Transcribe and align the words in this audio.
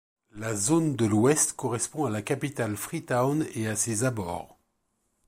La 0.33 0.55
Zone 0.55 0.95
de 0.95 1.05
l'Ouest 1.05 1.53
correspond 1.53 2.05
à 2.05 2.09
la 2.09 2.23
capitale 2.23 2.75
Freetown 2.75 3.45
et 3.53 3.67
à 3.67 3.75
ses 3.75 4.03
abords. 4.03 4.57